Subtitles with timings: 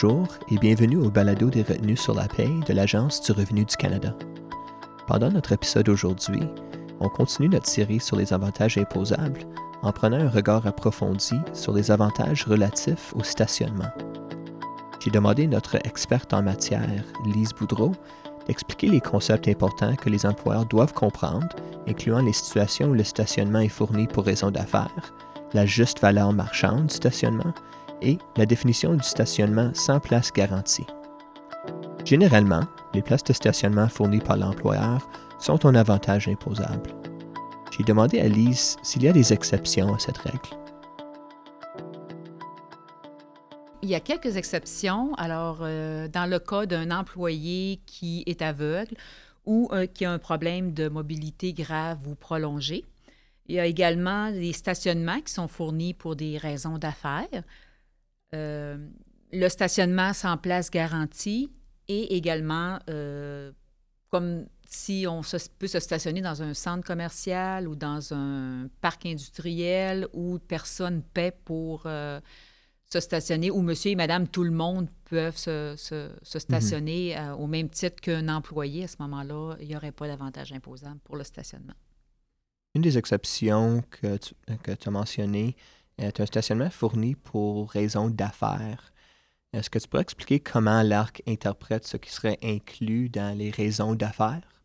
[0.00, 3.74] Bonjour et bienvenue au balado des retenues sur la paie de l'Agence du revenu du
[3.74, 4.14] Canada.
[5.08, 6.42] Pendant notre épisode aujourd'hui,
[7.00, 9.40] on continue notre série sur les avantages imposables
[9.82, 13.90] en prenant un regard approfondi sur les avantages relatifs au stationnement.
[15.00, 17.90] J'ai demandé à notre experte en matière, Lise Boudreau,
[18.46, 21.48] d'expliquer les concepts importants que les employeurs doivent comprendre,
[21.88, 25.12] incluant les situations où le stationnement est fourni pour raison d'affaires,
[25.54, 27.52] la juste valeur marchande du stationnement
[28.02, 30.86] et la définition du stationnement sans place garantie.
[32.04, 32.62] Généralement,
[32.94, 36.90] les places de stationnement fournies par l'employeur sont un avantage imposable.
[37.76, 40.38] J'ai demandé à Lise s'il y a des exceptions à cette règle.
[43.82, 45.14] Il y a quelques exceptions.
[45.14, 48.96] Alors, euh, dans le cas d'un employé qui est aveugle
[49.46, 52.84] ou euh, qui a un problème de mobilité grave ou prolongé,
[53.46, 57.44] il y a également des stationnements qui sont fournis pour des raisons d'affaires.
[58.34, 58.76] Euh,
[59.32, 61.50] le stationnement sans place garantie
[61.86, 63.52] et également euh,
[64.10, 65.22] comme si on
[65.58, 71.32] peut se stationner dans un centre commercial ou dans un parc industriel où personne paie
[71.44, 72.20] pour euh,
[72.86, 77.68] se stationner, où monsieur et madame, tout le monde peuvent se, se, stationner au même
[77.68, 78.84] titre qu'un employé.
[78.84, 81.74] À ce moment-là, il n'y aurait pas d'avantage imposable pour le stationnement.
[82.74, 85.54] Une des exceptions que tu, que tu as mentionnées,
[85.98, 88.92] est un stationnement fourni pour raison d'affaires.
[89.52, 93.94] Est-ce que tu pourrais expliquer comment l'ARC interprète ce qui serait inclus dans les raisons
[93.94, 94.58] d'affaires?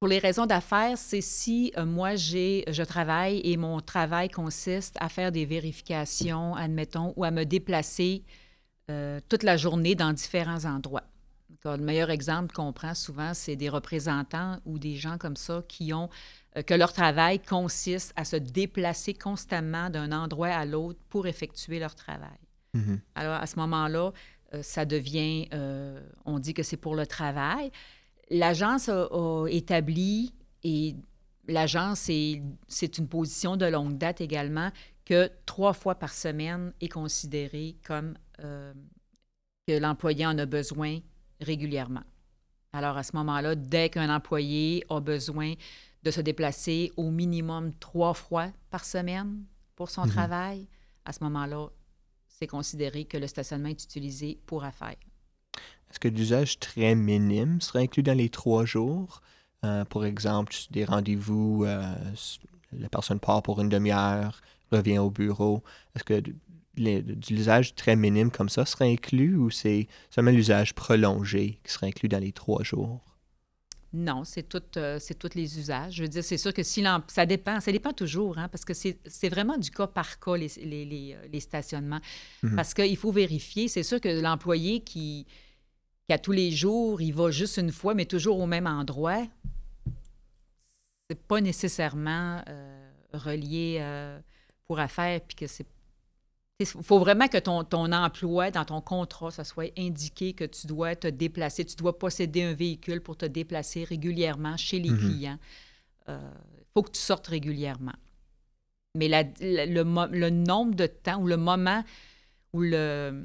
[0.00, 4.96] Pour les raisons d'affaires, c'est si euh, moi j'ai, je travaille et mon travail consiste
[4.98, 8.24] à faire des vérifications, admettons, ou à me déplacer
[8.90, 11.09] euh, toute la journée dans différents endroits.
[11.64, 15.92] Le meilleur exemple qu'on prend souvent, c'est des représentants ou des gens comme ça qui
[15.92, 16.08] ont
[16.56, 21.78] euh, que leur travail consiste à se déplacer constamment d'un endroit à l'autre pour effectuer
[21.78, 22.38] leur travail.
[22.74, 22.98] Mm-hmm.
[23.14, 24.12] Alors, à ce moment-là,
[24.54, 27.70] euh, ça devient, euh, on dit que c'est pour le travail.
[28.30, 30.32] L'agence a, établi,
[30.62, 30.96] et
[31.46, 32.10] l'agence,
[32.68, 34.70] c'est une position de longue date également,
[35.04, 41.00] que trois fois par semaine est considéré comme que l'employé en a besoin
[41.40, 42.02] régulièrement.
[42.72, 45.54] Alors, à ce moment-là, dès qu'un employé a besoin
[46.02, 49.44] de se déplacer au minimum trois fois par semaine
[49.76, 50.10] pour son mhm.
[50.10, 50.68] travail,
[51.04, 51.68] à ce moment-là,
[52.28, 54.96] c'est considéré que le stationnement est utilisé pour affaires.
[55.90, 59.20] Est-ce que l'usage très minime serait inclus dans les trois jours?
[59.64, 61.94] Euh, par exemple, des rendez-vous, euh,
[62.72, 64.40] la personne part pour une demi-heure,
[64.70, 65.62] revient au bureau.
[65.94, 66.22] Est-ce que
[66.80, 72.08] l'usage très minime comme ça serait inclus ou c'est seulement l'usage prolongé qui serait inclus
[72.08, 73.00] dans les trois jours?
[73.92, 75.94] Non, c'est euh, tous les usages.
[75.94, 78.72] Je veux dire, c'est sûr que si ça dépend, ça dépend toujours, hein, parce que
[78.72, 82.00] c'est vraiment du cas par cas, les, les, euh, les, stationnements.
[82.44, 82.54] Mhm.
[82.54, 83.66] Parce qu'il faut vérifier.
[83.66, 85.26] C'est sûr que l'employé qui,
[86.06, 89.26] qui, à tous les jours, il va juste une fois, mais toujours au même endroit,
[91.08, 93.84] c'est pas nécessairement euh, relié
[94.66, 95.66] pour affaire, puis que c'est
[96.60, 100.66] il faut vraiment que ton, ton, emploi, dans ton contrat, ça soit indiqué que tu
[100.66, 104.98] dois te déplacer, tu dois posséder un véhicule pour te déplacer régulièrement chez les mhm.
[104.98, 105.38] clients.
[106.06, 106.30] Il euh,
[106.74, 107.94] faut que tu sortes régulièrement.
[108.94, 111.82] Mais le, nombre de temps ou le moment
[112.52, 113.24] ou le,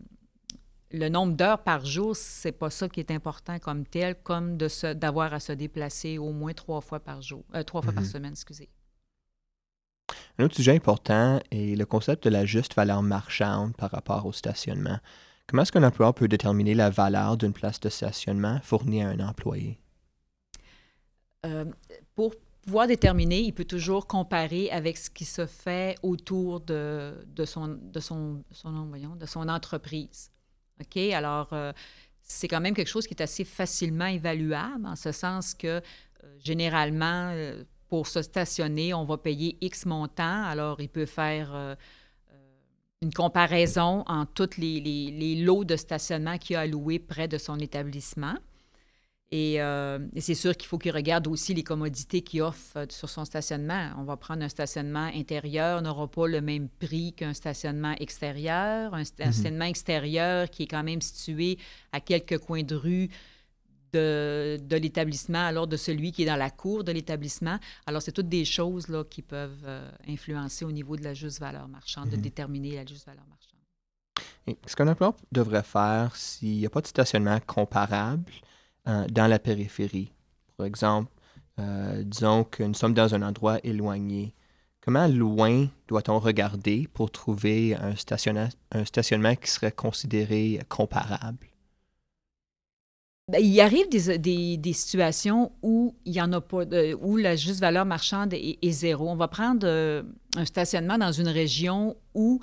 [0.92, 5.34] le nombre d'heures par jour, c'est pas ça qui est important comme tel, comme d'avoir
[5.34, 8.10] à se déplacer au moins trois fois par jour, euh, trois fois par mhm.
[8.10, 8.70] semaine, excusez.
[10.38, 14.34] Un autre sujet important est le concept de la juste valeur marchande par rapport au
[14.34, 15.00] stationnement.
[15.48, 19.20] Comment est-ce qu'un employeur peut déterminer la valeur d'une place de stationnement fournie à un
[19.20, 19.80] employé?
[21.46, 21.66] Euh,
[22.16, 27.14] pour pouvoir déterminer, il peut toujours comparer avec ce qui se fait autour de,
[27.46, 30.32] son, de, de son entreprise.
[30.82, 30.98] OK?
[31.14, 31.72] Alors, euh,
[32.24, 35.82] c'est quand même quelque chose qui est assez facilement évaluable, en ce sens que euh,
[36.40, 37.32] généralement,
[37.90, 40.44] pour se stationner, on va payer X montant.
[40.44, 41.76] Alors, il peut faire euh,
[42.32, 42.36] euh,
[43.02, 48.36] une comparaison en tous les, lots de stationnement qu'il a alloués près de son établissement.
[49.34, 53.26] Euh, et, c'est sûr qu'il faut qu'il regarde aussi les commodités qu'il offre sur son
[53.26, 53.90] stationnement.
[53.98, 58.94] On va prendre un stationnement intérieur, n'aura pas le même prix qu'un stationnement extérieur.
[58.94, 59.06] Un mhm.
[59.06, 61.58] stationnement extérieur qui est quand même situé
[61.92, 63.10] à quelques coins de rue
[63.96, 67.58] de, l'établissement, alors de celui qui est dans la cour de l'établissement.
[67.86, 71.40] Alors, c'est toutes des choses là, qui peuvent euh, influencer au niveau de la juste
[71.40, 72.22] valeur marchande, de mhm.
[72.22, 73.60] déterminer la juste valeur marchande.
[74.48, 78.32] Et ce qu'un employeur devrait faire s'il n'y a pas de stationnement comparable
[78.88, 80.12] euh, dans la périphérie,
[80.58, 81.12] par exemple,
[81.60, 84.34] euh, disons que nous sommes dans un endroit éloigné,
[84.86, 87.96] Comment loin doit-on regarder pour trouver un,
[88.72, 91.48] un stationnement qui serait considéré comparable?
[93.28, 96.64] Ben, il arrive des, des, situations où il y en a pas,
[97.02, 99.10] où la juste valeur marchande est, zéro.
[99.10, 100.04] On va prendre euh,
[100.36, 102.40] un stationnement dans une région où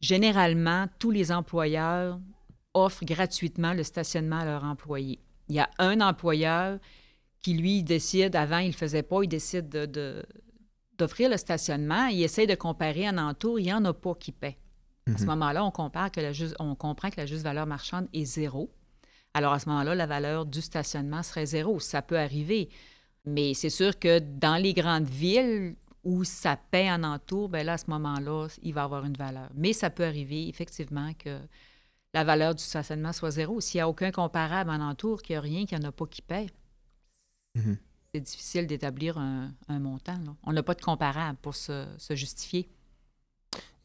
[0.00, 2.20] généralement tous les employeurs
[2.72, 5.18] offrent gratuitement le stationnement à leurs employés.
[5.48, 6.78] Il y a un employeur
[7.42, 10.24] qui, lui, décide, avant, il ne le faisait pas, il décide de,
[10.98, 14.30] d'offrir le stationnement, il essaie de comparer en entour, il n'y en a pas qui
[14.30, 14.56] paient.
[15.08, 15.30] À ce mhm.
[15.30, 16.30] moment-là, on, compare que la
[16.60, 18.70] on comprend que la juste valeur marchande est zéro.
[19.34, 21.80] Alors, à ce moment-là, la valeur du stationnement serait zéro.
[21.80, 22.68] Ça peut arriver.
[23.24, 27.74] Mais c'est sûr que dans les grandes villes où ça paie en entour, bien là,
[27.74, 29.48] à ce moment-là, il va avoir une valeur.
[29.54, 31.38] Mais ça peut arriver, effectivement, que
[32.12, 33.60] la valeur du stationnement soit zéro.
[33.60, 35.92] S'il n'y a aucun comparable en entour, qu'il n'y a rien, qu'il n'y en a
[35.92, 36.48] pas qui paie,
[37.54, 37.78] mhm.
[38.12, 40.18] c'est difficile d'établir un, montant.
[40.42, 42.68] On n'a pas de comparable pour se, se justifier.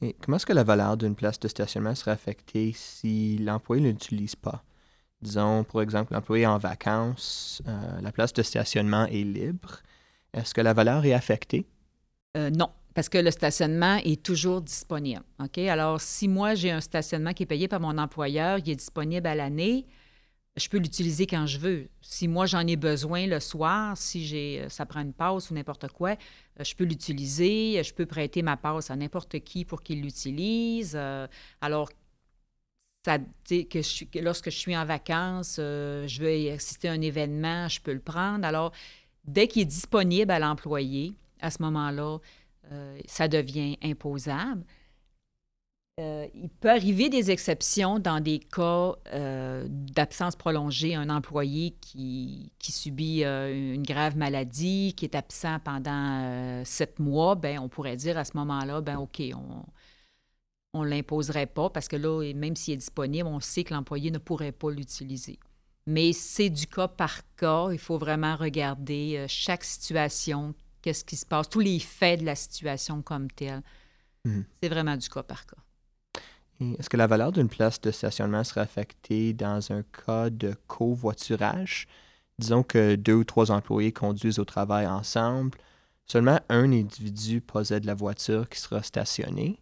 [0.01, 3.89] Et comment est-ce que la valeur d'une place de stationnement serait affectée si l'employé ne
[3.89, 4.63] l'utilise pas?
[5.21, 9.81] Disons, pour exemple, l'employé en vacances, euh, la place de stationnement est libre.
[10.33, 11.65] Est-ce que la valeur est affectée?
[12.35, 15.23] Euh, non, parce que le stationnement est toujours disponible.
[15.43, 15.57] OK?
[15.57, 19.27] Alors, si moi, j'ai un stationnement qui est payé par mon employeur, il est disponible
[19.27, 19.87] à l'année,
[20.55, 21.87] je peux l'utiliser quand je veux.
[22.01, 25.87] Si moi, j'en ai besoin le soir, si j'ai, ça prend une pause ou n'importe
[25.89, 26.11] quoi,
[26.59, 27.81] euh, je peux l'utiliser.
[27.83, 30.97] Je peux prêter ma passe à n'importe qui pour qu'il l'utilise.
[31.61, 31.89] alors,
[33.07, 37.93] que, lorsque je suis en vacances, euh, je veux assister à un événement, je peux
[37.93, 38.45] le prendre.
[38.45, 38.71] Alors,
[39.25, 42.17] dès qu'il est disponible à l'employé, à ce moment-là,
[42.71, 44.63] euh, ça devient imposable.
[45.99, 48.93] Euh, il peut arriver des exceptions dans des cas
[49.95, 50.93] d'absence prolongée.
[50.93, 57.57] Un employé qui, qui subit une grave maladie, qui est absent pendant sept mois, ben,
[57.59, 59.65] on pourrait dire à ce moment-là, ben OK, on,
[60.73, 64.11] on ne l'imposerait pas parce que là, même s'il est disponible, on sait que l'employé
[64.11, 65.39] ne pourrait pas l'utiliser.
[65.85, 67.69] Mais c'est du cas par cas.
[67.71, 72.25] Il faut vraiment regarder euh, chaque situation, qu'est-ce qui se passe, tous les faits de
[72.25, 73.61] la situation comme telle.
[74.25, 74.43] Mhm.
[74.61, 75.57] C'est vraiment du cas par cas.
[76.59, 81.87] Est-ce que la valeur d'une place de stationnement serait affectée dans un cas de covoiturage?
[82.39, 85.57] Disons que deux ou trois employés conduisent au travail ensemble.
[86.05, 89.59] Seulement un individu possède la voiture qui sera stationnée.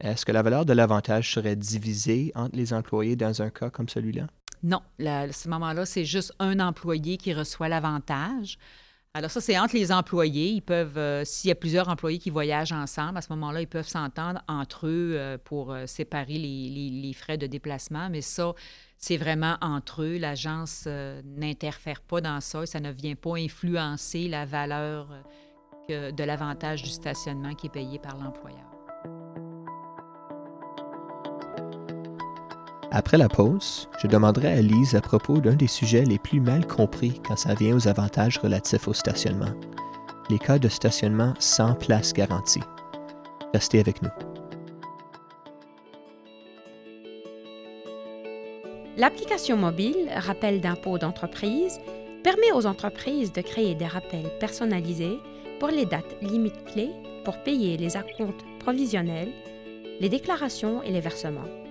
[0.00, 3.88] Est-ce que la valeur de l'avantage serait divisée entre les employés dans un cas comme
[3.88, 4.26] celui-là?
[4.62, 4.80] Non.
[5.04, 8.58] à ce moment-là, c'est juste un employé qui reçoit l'avantage.
[9.14, 10.50] Alors ça, c'est entre les employés.
[10.50, 13.66] Ils peuvent, euh, s'il y a plusieurs employés qui voyagent ensemble, à ce moment-là, ils
[13.66, 18.10] peuvent s'entendre entre eux euh, pour euh, séparer les, frais de déplacement.
[18.10, 18.52] Mais ça,
[18.98, 20.18] c'est vraiment entre eux.
[20.18, 20.86] L'agence
[21.24, 25.08] n'interfère pas dans ça et ça ne vient pas influencer la valeur
[25.88, 28.75] de l'avantage du stationnement qui est payé par l'employeur.
[32.92, 36.66] Après la pause, je demanderai à Lise à propos d'un des sujets les plus mal
[36.66, 39.52] compris quand ça vient aux avantages relatifs au stationnement,
[40.30, 42.62] les cas de stationnement sans place garantie.
[43.52, 44.10] Restez avec nous.
[48.96, 51.80] L'application mobile Rappel d'impôt d'entreprise
[52.22, 55.18] permet aux entreprises de créer des rappels personnalisés
[55.58, 56.92] pour les dates limites clés
[57.24, 59.32] pour payer les acomptes provisionnels,
[60.00, 61.65] les déclarations et les versements.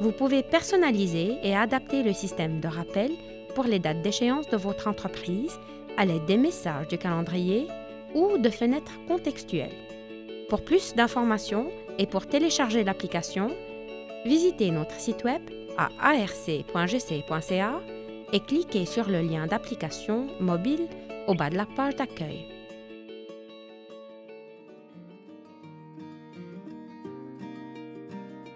[0.00, 3.10] Vous pouvez personnaliser et adapter le système de rappel
[3.54, 5.58] pour les dates d'échéance de votre entreprise
[5.98, 7.66] à l'aide des messages du calendrier
[8.14, 9.76] ou de fenêtres contextuelles.
[10.48, 13.48] Pour plus d'informations et pour télécharger l'application,
[14.24, 15.42] visitez notre site web
[15.76, 17.80] à arc.gc.ca
[18.32, 20.86] et cliquez sur le lien d'application mobile
[21.26, 22.46] au bas de la page d'accueil.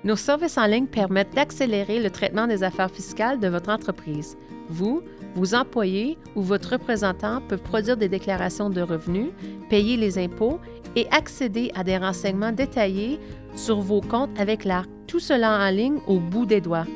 [0.05, 4.37] Nos services en ligne permettent d'accélérer le traitement des affaires fiscales de votre entreprise.
[4.69, 5.01] Vous,
[5.35, 9.31] vos employés ou votre représentant peuvent produire des déclarations de revenus,
[9.71, 10.61] payer les impôts
[10.95, 13.19] et accéder à des renseignements détaillés
[13.57, 14.89] sur vos comptes avec l'ARC.
[15.07, 16.87] Tout cela en ligne au bout des doigts.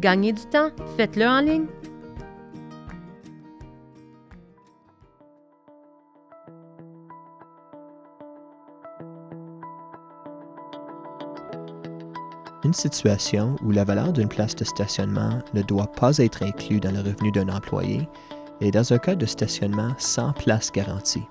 [0.00, 1.66] Gagnez du temps, faites-le en ligne.
[12.66, 16.90] Une situation où la valeur d'une place de stationnement ne doit pas être inclue dans
[16.90, 18.08] le revenu d'un employé
[18.60, 21.22] est dans un cas de stationnement sans place garantie.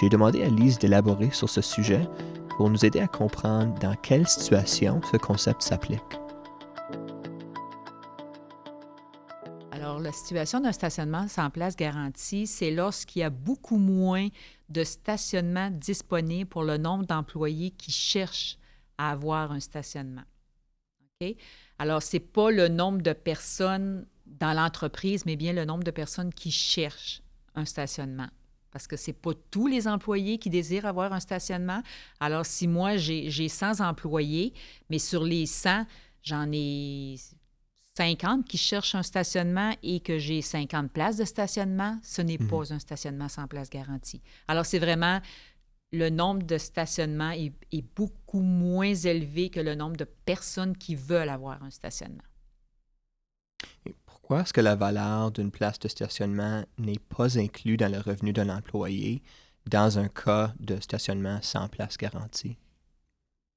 [0.00, 2.08] J'ai demandé à Lise d'élaborer sur ce sujet
[2.50, 6.20] pour nous aider à comprendre dans quelle situation ce concept s'applique.
[9.72, 14.28] Alors, la situation d'un stationnement sans place garantie, c'est lorsqu'il y a beaucoup moins
[14.68, 18.56] de stationnement disponible pour le nombre d'employés qui cherchent
[18.98, 20.22] à avoir un stationnement.
[21.78, 25.90] Alors, ce n'est pas le nombre de personnes dans l'entreprise, mais bien le nombre de
[25.90, 27.22] personnes qui cherchent
[27.54, 28.28] un stationnement.
[28.70, 31.82] Parce que ce n'est pas tous les employés qui désirent avoir un stationnement.
[32.20, 34.52] Alors, si moi, j'ai 100 employés,
[34.90, 35.86] mais sur les 100,
[36.22, 37.16] j'en ai
[37.96, 42.46] 50 qui cherchent un stationnement et que j'ai 50 places de stationnement, ce n'est Mhm.
[42.48, 44.20] pas un stationnement sans place garantie.
[44.46, 45.20] Alors, c'est vraiment
[45.92, 50.94] le nombre de stationnements est, est beaucoup moins élevé que le nombre de personnes qui
[50.94, 52.22] veulent avoir un stationnement.
[53.86, 57.98] Et pourquoi est-ce que la valeur d'une place de stationnement n'est pas inclue dans le
[57.98, 59.22] revenu d'un employé
[59.66, 62.58] dans un cas de stationnement sans place garantie?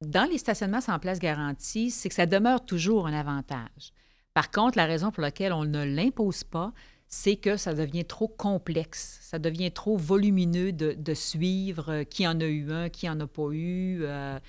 [0.01, 3.91] Dans les stationnements sans place garantie, c'est que ça demeure toujours un avantage.
[4.33, 6.73] Par contre, la raison pour laquelle on ne l'impose pas,
[7.13, 12.25] c'est que ça devient trop complexe, ça devient trop volumineux de, de suivre euh, qui
[12.27, 13.99] en a eu un, qui en a pas eu.
[14.03, 14.39] euh,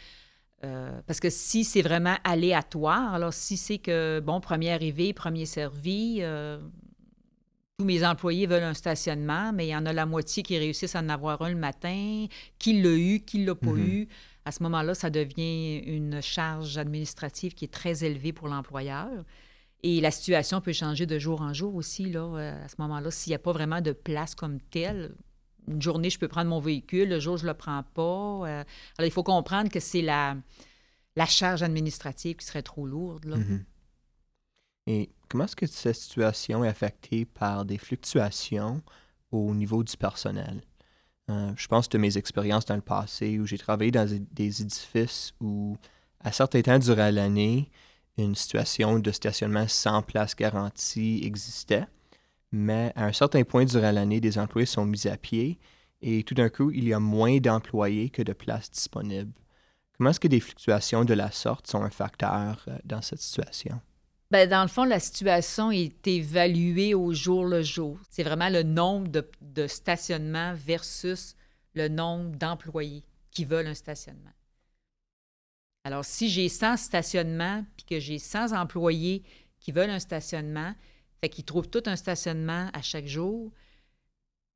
[0.65, 5.45] euh, parce que si c'est vraiment aléatoire, alors si c'est que, bon, premier arrivé, premier
[5.45, 6.61] servi, euh,
[7.79, 10.95] tous mes employés veulent un stationnement, mais il y en a la moitié qui réussissent
[10.95, 12.27] à en avoir un le matin,
[12.61, 13.79] qui l'a eu, qui l'a pas Mhm.
[13.81, 14.09] eu.
[14.45, 19.09] À ce moment-là, ça devient une charge administrative qui est très élevée pour l'employeur.
[19.83, 23.11] Et la situation peut changer de jour en jour aussi, là, euh, à ce moment-là,
[23.11, 25.15] s'il n'y a pas vraiment de place comme telle.
[25.67, 28.03] Une journée, je peux prendre mon véhicule, le jour, je ne le prends pas.
[28.03, 28.65] euh,
[28.99, 30.37] alors, il faut comprendre que c'est la,
[31.17, 33.25] la charge administrative qui serait trop lourde.
[33.25, 33.37] Là.
[33.37, 33.65] Mhm.
[34.87, 38.83] Et comment est-ce que cette situation est affectée par des fluctuations
[39.31, 40.63] au niveau du personnel?
[41.31, 45.35] Euh, je pense de mes expériences dans le passé où j'ai travaillé dans des édifices
[45.41, 45.77] où,
[46.21, 47.71] à certains temps durant l'année,
[48.19, 51.87] une situation de stationnement sans place garantie existait,
[52.51, 55.59] mais à un certain point durant l'année, des employés sont mis à pied
[56.03, 59.33] et tout d'un coup, il y a moins d'employés que de places disponibles.
[59.97, 63.81] Comment est-ce que des fluctuations de la sorte sont un facteur euh, dans cette situation?
[64.31, 67.99] Ben, dans le fond, la situation est évaluée au jour le jour.
[68.11, 71.37] C'est vraiment le nombre de, de stationnements versus
[71.75, 74.31] le nombre d'employés qui veulent un stationnement.
[75.85, 79.25] Alors, si j'ai 100 stationnements puis que j'ai 100 employés
[79.61, 80.75] qui veulent un stationnement,
[81.21, 83.53] fait qu'ils trouvent tout un stationnement à chaque jour,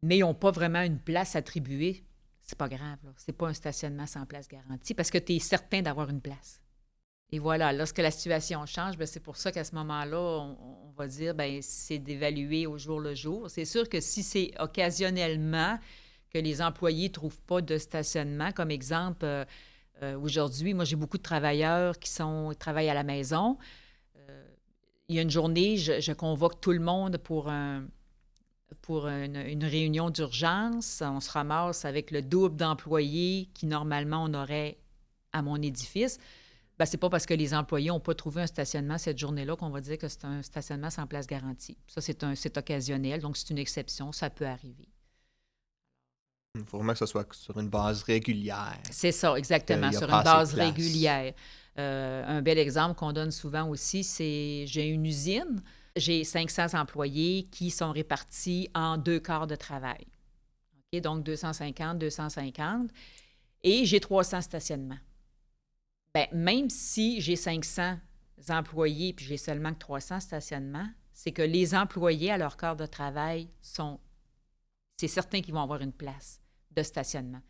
[0.02, 2.04] mais ils n'ont pas vraiment une place attribuée,
[2.42, 2.98] c'est pas grave.
[3.16, 6.20] Ce n'est pas un stationnement sans place garantie parce que tu es certain d'avoir une
[6.20, 6.60] place.
[7.32, 11.08] Et voilà, lorsque la situation change, ben, c'est pour ça qu'à ce moment-là, on, va
[11.08, 13.50] dire ben c'est d'évaluer au jour le jour.
[13.50, 15.78] C'est sûr que si c'est occasionnellement
[16.30, 19.44] que les employés ne trouvent pas de stationnement, comme exemple, euh,
[20.02, 23.56] euh, aujourd'hui, moi j'ai beaucoup de travailleurs qui sont travaillent à la maison.
[24.16, 24.46] Euh,
[25.08, 27.86] il y a une journée, je, convoque tout le monde pour un
[28.82, 31.02] pour une, réunion d'urgence.
[31.04, 34.78] On se ramasse avec le double d'employés qui normalement on aurait
[35.32, 36.18] à mon édifice.
[36.78, 39.70] Ben, c'est pas parce que les employés n'ont pas trouvé un stationnement cette journée-là qu'on
[39.70, 41.78] va dire que c'est un stationnement sans place garantie.
[41.86, 44.88] Ça, c'est occasionnel, donc c'est une exception, ça peut arriver.
[46.60, 48.78] Il faut vraiment que ce soit sur une base régulière.
[48.90, 51.34] C'est ça, exactement, a sur une base régulière.
[51.78, 55.62] Euh, un bel exemple qu'on donne souvent aussi, c'est j'ai une usine,
[55.94, 60.06] j'ai 500 employés qui sont répartis en deux quarts de travail.
[61.02, 62.90] Donc 250, 250,
[63.62, 64.98] et j'ai 300 stationnements.
[66.14, 67.98] Bien, même si j'ai 500
[68.48, 72.86] employés puis j'ai seulement que 300 stationnements, c'est que les employés à leur quart de
[72.86, 74.00] travail sont.
[74.96, 76.40] C'est certain qu'ils vont avoir une place
[76.76, 77.40] de stationnement.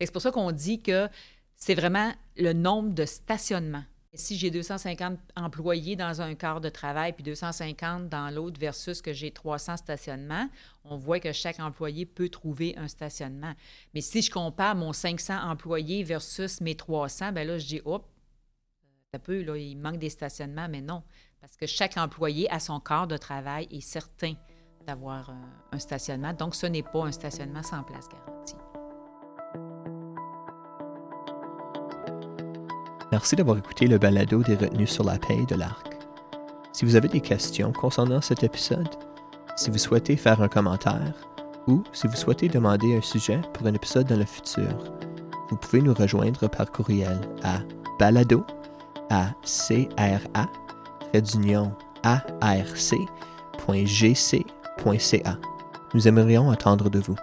[0.00, 1.08] C'est pour ça qu'on dit que
[1.56, 3.84] c'est vraiment le nombre de stationnements.
[4.14, 9.12] Si j'ai 250 employés dans un quart de travail puis 250 dans l'autre versus que
[9.12, 10.48] j'ai 300 stationnements,
[10.84, 13.52] on voit que chaque employé peut trouver un stationnement.
[13.94, 18.06] Mais si je compare mon 500 employés versus mes 300, ben là, je dis, hop,
[19.12, 21.02] ça peut, il manque des stationnements, mais non.
[21.40, 24.34] Parce que chaque employé à son quart de travail est certain
[24.86, 26.32] d'avoir un, un stationnement.
[26.32, 28.65] Donc, ce n'est pas un stationnement sans place garantie.
[33.12, 35.96] Merci d'avoir écouté le balado des retenues sur la paye de l'ARC.
[36.72, 38.88] Si vous avez des questions concernant cet épisode,
[39.56, 41.14] si vous souhaitez faire un commentaire
[41.66, 44.68] ou si vous souhaitez demander un sujet pour un épisode dans le futur,
[45.48, 47.60] vous pouvez nous rejoindre par courriel à
[47.98, 48.44] balado
[49.08, 50.18] à cra
[52.02, 52.98] arc.gc.ca.
[55.94, 57.16] Nous aimerions attendre de vous.